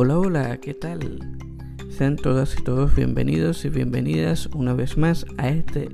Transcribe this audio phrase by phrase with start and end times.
[0.00, 1.18] Hola, hola, ¿qué tal?
[1.90, 5.88] Sean todas y todos bienvenidos y bienvenidas una vez más a este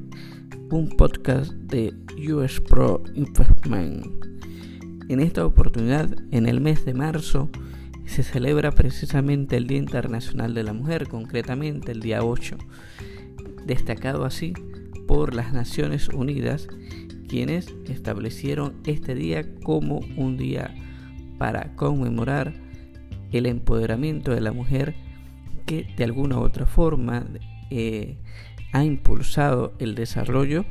[0.70, 1.94] un podcast de
[2.30, 4.04] US Pro Investment.
[5.08, 7.48] En esta oportunidad, en el mes de marzo,
[8.04, 12.58] se celebra precisamente el Día Internacional de la Mujer, concretamente el día 8,
[13.64, 14.52] destacado así
[15.06, 16.68] por las Naciones Unidas,
[17.26, 20.74] quienes establecieron este día como un día
[21.38, 22.63] para conmemorar
[23.34, 24.94] el empoderamiento de la mujer
[25.66, 27.26] que de alguna u otra forma
[27.70, 28.18] eh,
[28.72, 30.64] ha impulsado el desarrollo,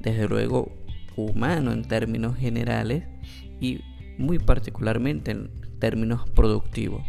[0.00, 0.72] desde luego
[1.16, 3.04] humano en términos generales
[3.60, 3.80] y
[4.16, 7.02] muy particularmente en términos productivos.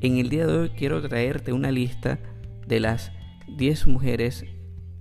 [0.00, 2.18] En el día de hoy quiero traerte una lista
[2.66, 3.12] de las
[3.56, 4.44] 10 mujeres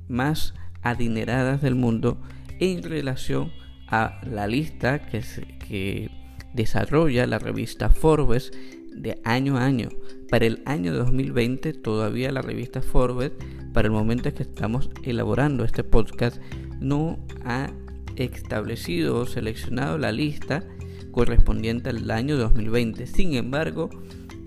[0.08, 2.22] más adineradas del mundo
[2.60, 3.52] en relación
[3.88, 5.22] a la lista que,
[5.68, 6.12] que
[6.54, 8.52] desarrolla la revista Forbes
[8.96, 9.90] de año a año.
[10.30, 13.32] Para el año 2020 todavía la revista Forbes,
[13.74, 16.42] para el momento en que estamos elaborando este podcast,
[16.80, 17.72] no ha
[18.16, 20.64] establecido o seleccionado la lista
[21.12, 23.08] correspondiente al año 2020.
[23.08, 23.90] Sin embargo,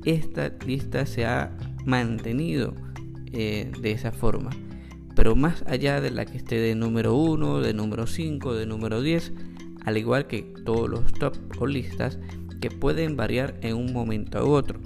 [0.04, 2.74] esta lista se ha mantenido
[3.32, 4.50] eh, de esa forma.
[5.14, 9.00] Pero más allá de la que esté de número 1, de número 5, de número
[9.00, 9.32] 10,
[9.84, 12.18] al igual que todos los top o listas,
[12.60, 14.80] que pueden variar en un momento u otro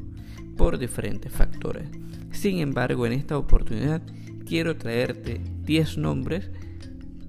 [0.56, 1.89] por diferentes factores.
[2.33, 4.03] Sin embargo, en esta oportunidad
[4.47, 6.50] quiero traerte 10 nombres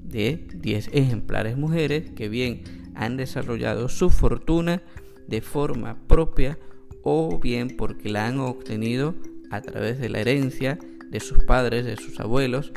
[0.04, 2.64] de 10 ejemplares mujeres que bien
[2.96, 4.82] han desarrollado su fortuna
[5.28, 6.60] de forma propia
[7.04, 9.16] o bien porque la han obtenido
[9.50, 10.78] a través de la herencia
[11.10, 12.72] de sus padres, de sus abuelos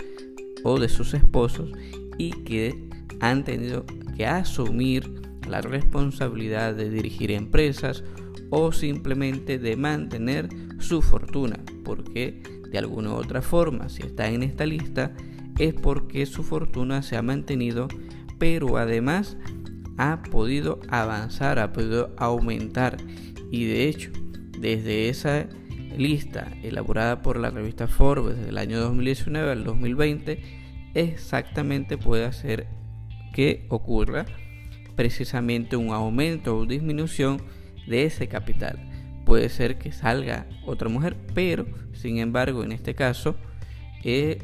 [0.62, 1.70] o de sus esposos
[2.18, 2.88] y que
[3.20, 3.84] han tenido
[4.16, 8.04] que asumir la responsabilidad de dirigir empresas
[8.50, 14.42] o simplemente de mantener su fortuna, porque de alguna u otra forma, si está en
[14.42, 15.12] esta lista,
[15.58, 17.88] es porque su fortuna se ha mantenido,
[18.38, 19.36] pero además
[19.96, 22.96] ha podido avanzar, ha podido aumentar.
[23.50, 24.10] Y de hecho,
[24.58, 25.46] desde esa
[25.96, 30.42] lista elaborada por la revista Forbes del año 2019 al 2020,
[30.94, 32.66] exactamente puede hacer
[33.32, 34.26] que ocurra
[34.96, 37.42] precisamente un aumento o disminución
[37.86, 38.78] de ese capital.
[39.24, 43.36] Puede ser que salga otra mujer, pero sin embargo en este caso
[44.02, 44.38] eh,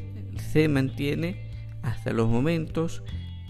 [0.51, 1.51] se mantiene
[1.83, 3.03] hasta los momentos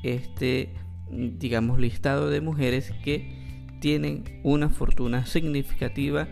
[0.03, 0.73] este
[1.09, 6.27] digamos listado de mujeres que tienen una fortuna significativa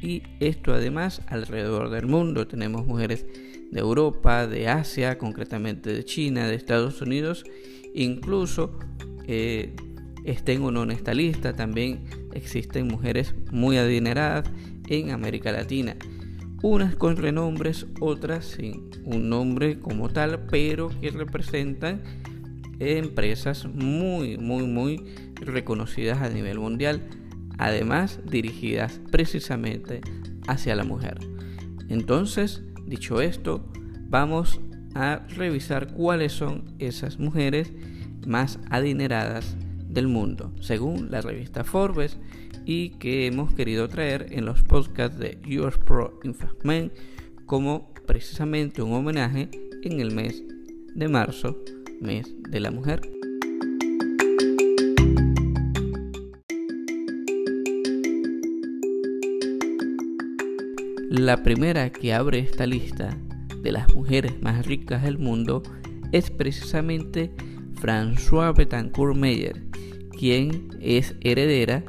[0.00, 3.26] y esto además alrededor del mundo tenemos mujeres
[3.70, 7.44] de Europa, de Asia, concretamente de China, de Estados Unidos,
[7.94, 8.78] incluso
[9.26, 9.74] eh,
[10.26, 11.54] estén o no en esta lista.
[11.54, 14.50] También existen mujeres muy adineradas
[14.88, 15.96] en América Latina.
[16.62, 22.02] Unas con renombres, otras sin un nombre como tal, pero que representan
[22.78, 25.04] empresas muy, muy, muy
[25.36, 27.02] reconocidas a nivel mundial,
[27.58, 30.00] además dirigidas precisamente
[30.46, 31.18] hacia la mujer.
[31.88, 33.64] Entonces, dicho esto,
[34.08, 34.60] vamos
[34.94, 37.72] a revisar cuáles son esas mujeres
[38.26, 39.56] más adineradas
[39.96, 42.18] del mundo, según la revista Forbes,
[42.66, 46.92] y que hemos querido traer en los podcasts de US Pro Investment
[47.46, 49.48] como precisamente un homenaje
[49.82, 50.44] en el mes
[50.94, 51.56] de marzo,
[52.00, 53.00] mes de la mujer.
[61.08, 63.16] La primera que abre esta lista
[63.62, 65.62] de las mujeres más ricas del mundo
[66.12, 67.32] es precisamente
[67.80, 69.65] François Betancourt Meyer,
[70.18, 71.84] quien es heredera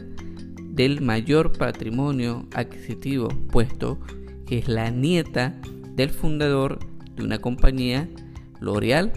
[0.78, 4.00] del mayor patrimonio adquisitivo, puesto
[4.46, 5.60] que es la nieta
[5.96, 6.80] del fundador
[7.16, 8.08] de una compañía,
[8.60, 9.12] L'Oreal,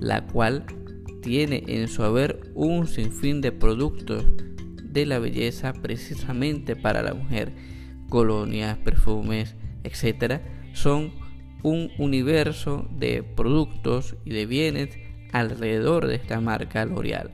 [0.00, 0.64] la cual
[1.22, 4.24] tiene en su haber un sinfín de productos
[4.82, 7.52] de la belleza precisamente para la mujer,
[8.08, 10.40] colonias, perfumes, etc.
[10.72, 11.12] Son
[11.62, 14.98] un universo de productos y de bienes
[15.32, 17.30] alrededor de esta marca L'Oreal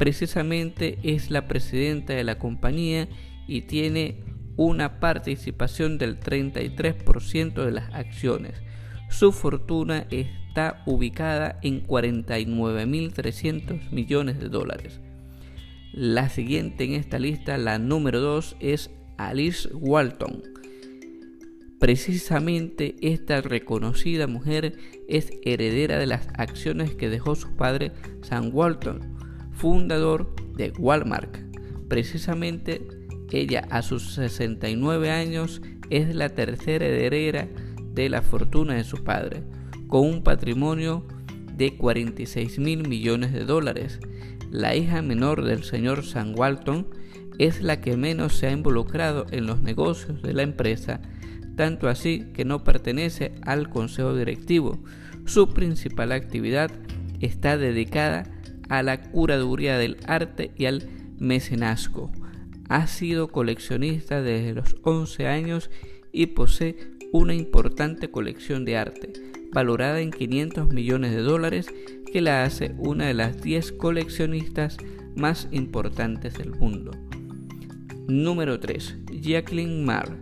[0.00, 3.06] Precisamente es la presidenta de la compañía
[3.46, 4.24] y tiene
[4.56, 8.54] una participación del 33% de las acciones.
[9.10, 15.02] Su fortuna está ubicada en 49.300 millones de dólares.
[15.92, 20.42] La siguiente en esta lista, la número 2, es Alice Walton.
[21.78, 24.78] Precisamente esta reconocida mujer
[25.10, 27.92] es heredera de las acciones que dejó su padre
[28.22, 29.19] Sam Walton,
[29.60, 31.36] fundador de Walmart.
[31.88, 32.80] Precisamente
[33.30, 35.60] ella a sus 69 años
[35.90, 37.46] es la tercera heredera
[37.92, 39.42] de la fortuna de su padre,
[39.86, 41.04] con un patrimonio
[41.54, 44.00] de 46 mil millones de dólares.
[44.50, 46.88] La hija menor del señor Sam Walton
[47.38, 51.02] es la que menos se ha involucrado en los negocios de la empresa,
[51.56, 54.82] tanto así que no pertenece al consejo directivo.
[55.26, 56.70] Su principal actividad
[57.20, 58.39] está dedicada
[58.70, 60.88] a la curaduría del arte y al
[61.18, 62.10] mecenazgo.
[62.68, 65.70] Ha sido coleccionista desde los 11 años
[66.12, 66.76] y posee
[67.12, 69.12] una importante colección de arte,
[69.52, 71.66] valorada en 500 millones de dólares,
[72.12, 74.76] que la hace una de las 10 coleccionistas
[75.16, 76.92] más importantes del mundo.
[78.06, 78.98] Número 3.
[79.20, 80.16] Jacqueline Marr.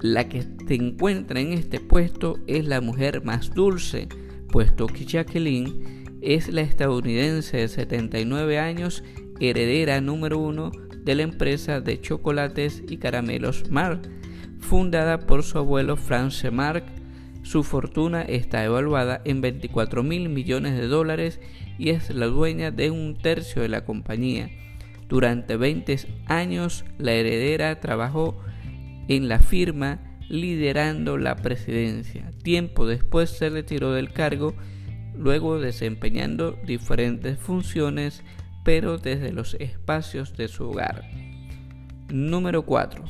[0.00, 4.08] La que se encuentra en este puesto es la mujer más dulce,
[4.50, 9.02] puesto que Jacqueline es la estadounidense de 79 años,
[9.40, 10.70] heredera número 1
[11.04, 14.02] de la empresa de chocolates y caramelos Mark,
[14.58, 16.84] fundada por su abuelo France Mark.
[17.42, 21.40] Su fortuna está evaluada en 24 mil millones de dólares
[21.78, 24.50] y es la dueña de un tercio de la compañía.
[25.08, 25.96] Durante 20
[26.26, 28.38] años, la heredera trabajó
[29.08, 32.30] en la firma liderando la presidencia.
[32.42, 34.54] Tiempo después se retiró del cargo,
[35.20, 38.22] luego desempeñando diferentes funciones
[38.64, 41.04] pero desde los espacios de su hogar.
[42.08, 43.04] Número 4.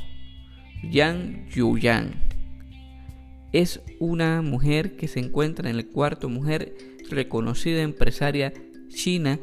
[0.89, 2.29] Yang Yuyan.
[3.51, 6.73] Es una mujer que se encuentra en el cuarto mujer
[7.09, 8.53] reconocida empresaria
[8.87, 9.39] china,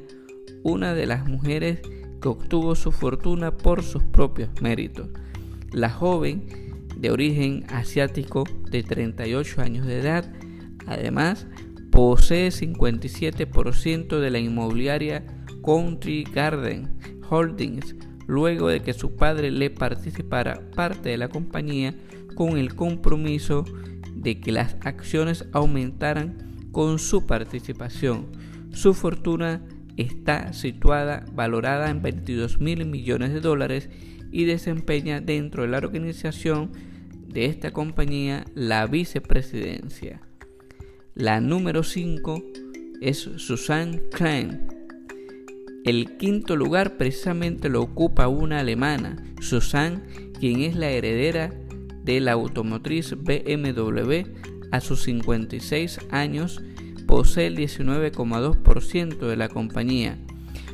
[0.62, 1.80] una de las mujeres
[2.20, 5.08] que obtuvo su fortuna por sus propios méritos.
[5.72, 6.46] La joven,
[6.96, 10.32] de origen asiático de 38 años de edad,
[10.86, 11.46] además
[11.98, 15.24] posee 57% de la inmobiliaria
[15.64, 16.96] Country Garden
[17.28, 17.96] Holdings
[18.28, 21.96] luego de que su padre le participara parte de la compañía
[22.36, 23.64] con el compromiso
[24.14, 28.28] de que las acciones aumentaran con su participación.
[28.70, 29.66] Su fortuna
[29.96, 33.90] está situada, valorada en 22 mil millones de dólares
[34.30, 36.70] y desempeña dentro de la organización
[37.26, 40.27] de esta compañía la vicepresidencia.
[41.18, 42.44] La número 5
[43.00, 44.68] es Susan Klein,
[45.84, 50.02] el quinto lugar precisamente lo ocupa una alemana, Susanne,
[50.38, 51.50] quien es la heredera
[52.04, 54.28] de la automotriz BMW
[54.70, 56.62] a sus 56 años,
[57.06, 60.18] posee el 19,2% de la compañía.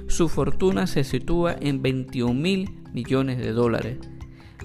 [0.09, 3.99] Su fortuna se sitúa en 21 mil millones de dólares.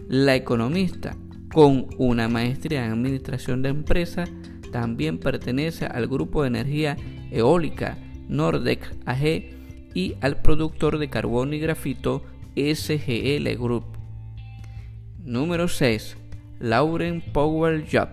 [0.10, 1.16] La economista,
[1.54, 4.30] con una maestría en administración de empresas,
[4.72, 6.98] también pertenece al grupo de energía
[7.32, 9.24] eólica Nordex AG
[9.94, 12.24] y al productor de carbón y grafito
[12.56, 13.86] SGL Group.
[15.24, 16.18] Número 6.
[16.60, 18.10] Lauren Powell Job.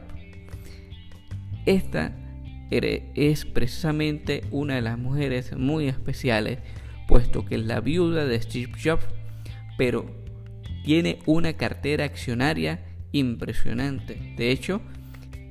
[1.66, 2.16] Esta
[2.70, 6.58] es precisamente una de las mujeres muy especiales,
[7.08, 9.04] puesto que es la viuda de Steve Jobs,
[9.78, 10.06] pero
[10.84, 14.34] tiene una cartera accionaria impresionante.
[14.36, 14.80] De hecho,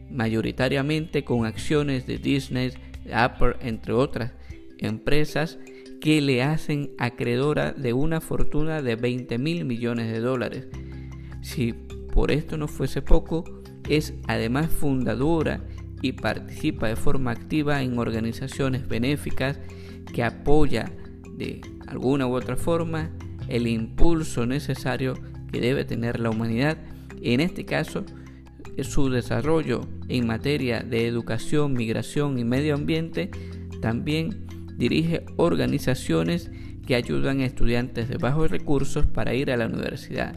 [0.10, 2.72] mayoritariamente con acciones de Disney,
[3.14, 4.34] Apple, entre otras
[4.78, 5.58] empresas
[6.02, 10.68] que le hacen acreedora de una fortuna de 20 mil millones de dólares.
[11.42, 11.74] Si
[12.14, 13.44] por esto no fuese poco,
[13.90, 15.62] es además fundadora
[16.02, 19.60] y participa de forma activa en organizaciones benéficas
[20.14, 20.92] que apoya
[21.36, 23.12] de alguna u otra forma
[23.48, 25.16] el impulso necesario
[25.52, 26.78] que debe tener la humanidad,
[27.22, 28.06] en este caso
[28.82, 33.32] su desarrollo en materia de educación, migración y medio ambiente,
[33.82, 34.46] también
[34.78, 36.52] dirige organizaciones
[36.86, 40.36] que ayudan a estudiantes de bajos recursos para ir a la universidad.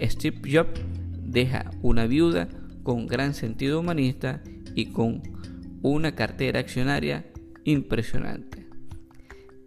[0.00, 0.80] Steve Jobs
[1.24, 2.48] deja una viuda
[2.82, 4.42] con gran sentido humanista
[4.74, 5.22] y con
[5.82, 7.26] una cartera accionaria
[7.64, 8.66] impresionante.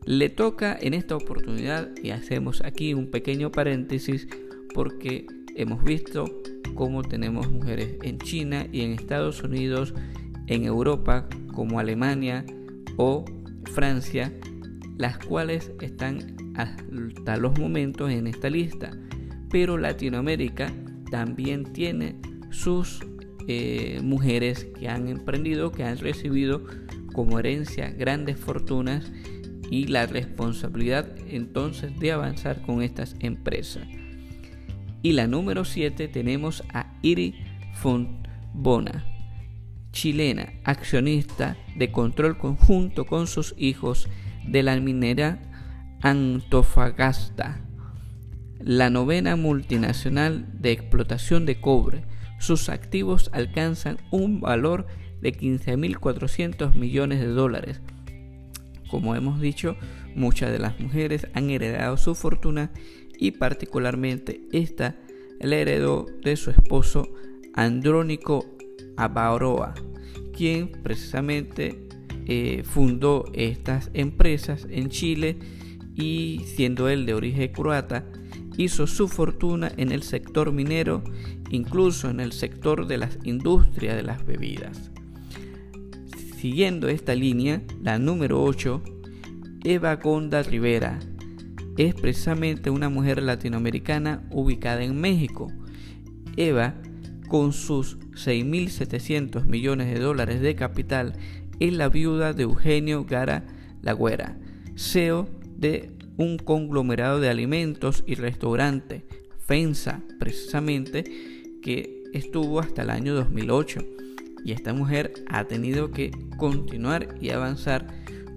[0.05, 4.27] Le toca en esta oportunidad, y hacemos aquí un pequeño paréntesis,
[4.73, 6.25] porque hemos visto
[6.75, 9.93] cómo tenemos mujeres en China y en Estados Unidos,
[10.47, 12.45] en Europa como Alemania
[12.97, 13.25] o
[13.73, 14.33] Francia,
[14.97, 18.91] las cuales están hasta los momentos en esta lista.
[19.49, 20.71] Pero Latinoamérica
[21.09, 22.15] también tiene
[22.49, 22.99] sus
[23.47, 26.63] eh, mujeres que han emprendido, que han recibido
[27.13, 29.11] como herencia grandes fortunas
[29.69, 33.87] y la responsabilidad entonces de avanzar con estas empresas.
[35.01, 37.35] Y la número 7 tenemos a Iri
[37.73, 39.05] Fontbona,
[39.91, 44.07] chilena, accionista de control conjunto con sus hijos
[44.45, 45.41] de la minera
[46.01, 47.61] Antofagasta,
[48.59, 52.05] la novena multinacional de explotación de cobre.
[52.39, 54.87] Sus activos alcanzan un valor
[55.21, 57.81] de 15.400 millones de dólares.
[58.89, 59.77] Como hemos dicho,
[60.15, 62.71] muchas de las mujeres han heredado su fortuna
[63.21, 64.97] y particularmente esta
[65.39, 67.07] la heredó de su esposo
[67.53, 68.45] Andrónico
[68.97, 69.75] Abaroa,
[70.35, 71.87] quien precisamente
[72.25, 75.37] eh, fundó estas empresas en Chile
[75.95, 78.05] y siendo él de origen croata,
[78.57, 81.03] hizo su fortuna en el sector minero,
[81.51, 84.89] incluso en el sector de las industrias de las bebidas.
[86.37, 88.81] Siguiendo esta línea, la número 8,
[89.63, 90.99] Eva Gonda Rivera,
[91.77, 95.47] es precisamente una mujer latinoamericana ubicada en México.
[96.37, 96.75] Eva,
[97.27, 101.13] con sus 6.700 millones de dólares de capital,
[101.59, 103.45] es la viuda de Eugenio Gara
[103.81, 104.37] Lagüera,
[104.75, 109.05] CEO de un conglomerado de alimentos y restaurante,
[109.39, 111.03] FENSA, precisamente,
[111.61, 113.85] que estuvo hasta el año 2008.
[114.43, 117.87] Y esta mujer ha tenido que continuar y avanzar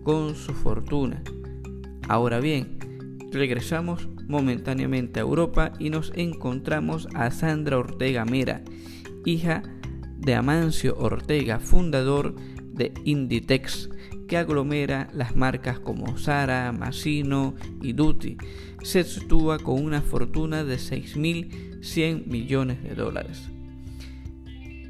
[0.03, 1.23] con su fortuna.
[2.09, 2.74] Ahora bien,
[3.35, 8.62] regresamos momentáneamente a Europa y nos encontramos a Sandra Ortega Mera,
[9.25, 9.62] hija
[10.17, 12.35] de Amancio Ortega, fundador
[12.73, 13.91] de Inditex,
[14.26, 18.38] que aglomera las marcas como Zara, Massino y Duty.
[18.83, 23.50] Se sitúa con una fortuna de 6.100 millones de dólares.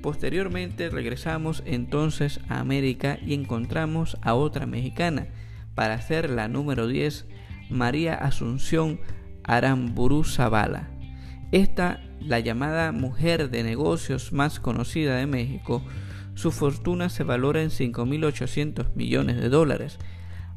[0.03, 5.29] Posteriormente regresamos entonces a América y encontramos a otra mexicana
[5.75, 7.27] para ser la número 10,
[7.71, 9.00] María Asunción
[9.42, 10.90] Aramburu Zavala.
[11.52, 15.83] Esta, la llamada mujer de negocios más conocida de México,
[16.35, 19.99] su fortuna se valora en 5.800 millones de dólares.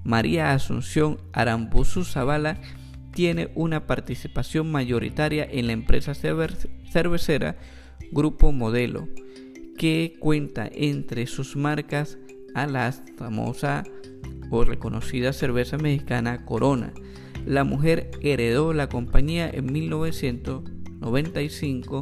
[0.04, 2.60] María Asunción Aramburu Zavala
[3.12, 7.58] tiene una participación mayoritaria en la empresa cervecera
[8.12, 9.08] Grupo Modelo,
[9.78, 12.18] que cuenta entre sus marcas
[12.56, 13.84] a la famosa
[14.50, 16.94] o reconocida cerveza mexicana Corona.
[17.46, 22.02] La mujer heredó la compañía en 1995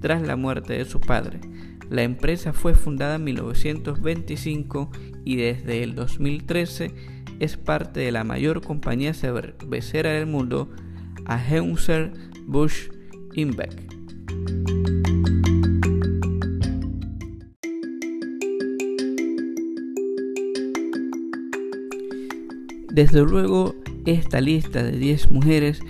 [0.00, 1.40] tras la muerte de su padre.
[1.88, 4.90] La empresa fue fundada en 1925
[5.24, 6.94] y desde el 2013
[7.38, 10.68] es parte de la mayor compañía cervecera del mundo,
[11.26, 12.92] Anheuser-Busch
[13.34, 14.71] InBev.
[22.92, 25.80] Desde luego, esta lista de 10 mujeres,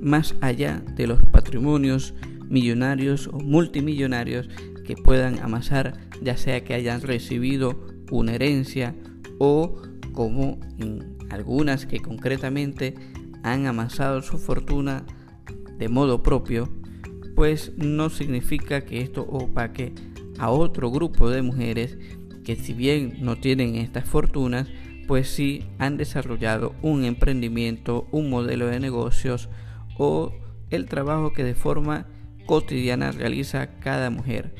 [0.00, 2.14] más allá de los patrimonios
[2.48, 4.48] millonarios o multimillonarios
[4.84, 8.94] que puedan amasar, ya sea que hayan recibido una herencia
[9.40, 10.60] o como
[11.30, 12.94] algunas que concretamente
[13.42, 15.04] han amasado su fortuna
[15.78, 16.72] de modo propio,
[17.34, 19.94] pues no significa que esto opaque
[20.38, 21.98] a otro grupo de mujeres
[22.44, 24.68] que si bien no tienen estas fortunas,
[25.06, 29.48] pues sí han desarrollado un emprendimiento, un modelo de negocios
[29.98, 30.32] o
[30.70, 32.06] el trabajo que de forma
[32.46, 34.54] cotidiana realiza cada mujer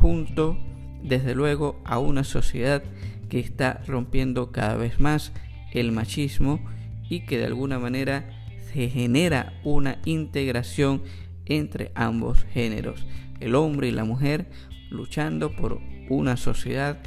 [0.00, 0.58] junto
[1.02, 2.82] desde luego a una sociedad
[3.28, 5.32] que está rompiendo cada vez más
[5.72, 6.60] el machismo
[7.08, 8.28] y que de alguna manera
[8.72, 11.02] se genera una integración
[11.44, 13.06] entre ambos géneros,
[13.40, 14.50] el hombre y la mujer
[14.90, 16.98] luchando por una sociedad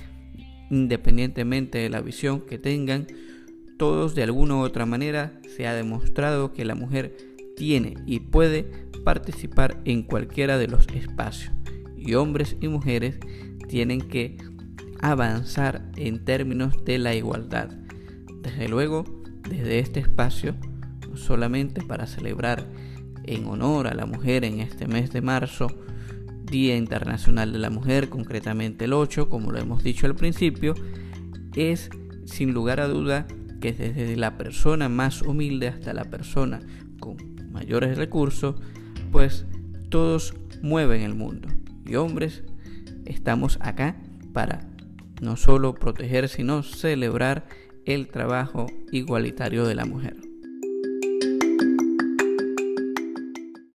[0.70, 3.08] independientemente de la visión que tengan,
[3.78, 7.16] todos de alguna u otra manera se ha demostrado que la mujer
[7.56, 8.64] tiene y puede
[9.04, 11.54] participar en cualquiera de los espacios
[11.98, 13.20] y hombres y mujeres
[13.68, 14.38] tienen que
[15.02, 17.70] avanzar en términos de la igualdad.
[18.42, 19.06] Desde luego,
[19.50, 20.56] desde este espacio,
[21.10, 22.66] no solamente para celebrar
[23.24, 25.68] en honor a la mujer en este mes de marzo,
[26.50, 30.74] Día Internacional de la Mujer, concretamente el 8, como lo hemos dicho al principio,
[31.56, 31.90] es
[32.26, 33.28] sin lugar a duda
[33.60, 36.62] que desde la persona más humilde hasta la persona
[37.00, 37.18] con
[37.52, 38.56] mayores recursos,
[39.12, 39.46] pues
[39.90, 41.50] todos mueven el mundo
[41.86, 42.44] y hombres
[43.06, 43.96] estamos acá
[44.34, 44.70] para
[45.22, 47.48] no solo proteger, sino celebrar
[47.86, 50.29] el trabajo igualitario de la mujer.